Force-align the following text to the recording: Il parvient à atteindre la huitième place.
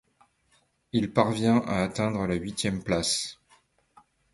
Il 0.93 1.13
parvient 1.13 1.59
à 1.59 1.83
atteindre 1.83 2.25
la 2.25 2.33
huitième 2.33 2.81
place. 2.81 3.37